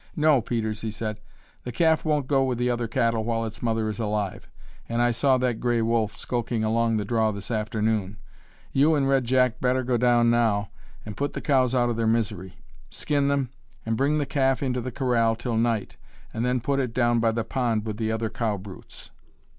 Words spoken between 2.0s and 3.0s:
won't go with the other